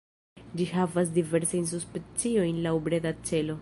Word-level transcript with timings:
Ĝi 0.61 0.65
havas 0.69 1.13
diversajn 1.19 1.69
subspeciojn 1.75 2.63
laŭ 2.69 2.77
breda 2.89 3.19
celo. 3.31 3.59